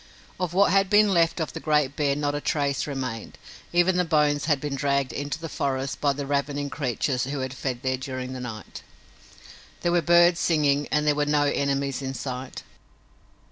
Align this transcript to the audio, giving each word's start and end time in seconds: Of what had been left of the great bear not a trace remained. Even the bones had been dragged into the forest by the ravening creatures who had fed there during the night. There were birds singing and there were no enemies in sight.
Of 0.39 0.55
what 0.55 0.71
had 0.71 0.89
been 0.89 1.13
left 1.13 1.39
of 1.39 1.53
the 1.53 1.59
great 1.59 1.95
bear 1.95 2.15
not 2.15 2.33
a 2.33 2.41
trace 2.41 2.87
remained. 2.87 3.37
Even 3.71 3.97
the 3.97 4.03
bones 4.03 4.45
had 4.45 4.59
been 4.59 4.73
dragged 4.73 5.13
into 5.13 5.37
the 5.37 5.47
forest 5.47 6.01
by 6.01 6.11
the 6.11 6.25
ravening 6.25 6.71
creatures 6.71 7.25
who 7.25 7.41
had 7.41 7.53
fed 7.53 7.83
there 7.83 7.97
during 7.97 8.33
the 8.33 8.39
night. 8.39 8.81
There 9.81 9.91
were 9.91 10.01
birds 10.01 10.39
singing 10.39 10.87
and 10.89 11.05
there 11.05 11.13
were 11.13 11.27
no 11.27 11.43
enemies 11.43 12.01
in 12.01 12.15
sight. 12.15 12.63